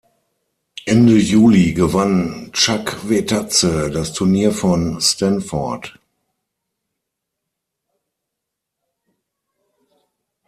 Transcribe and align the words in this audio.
Ende 0.85 1.15
Juli 1.19 1.75
gewann 1.75 2.49
Tschakwetadse 2.53 3.91
das 3.91 4.13
Turnier 4.13 4.51
von 4.51 4.99
Stanford. 4.99 5.99